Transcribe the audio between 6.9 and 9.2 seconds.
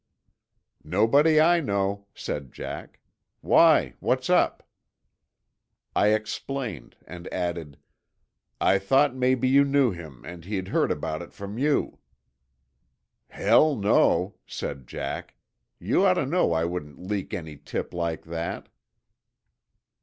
and added, "I thought